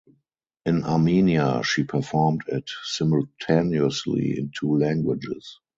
In 0.65 0.83
Armenia 0.83 1.61
she 1.63 1.83
performed 1.83 2.41
it 2.47 2.67
simultaneously 2.85 4.35
in 4.39 4.49
two 4.51 4.79
languages. 4.79 5.59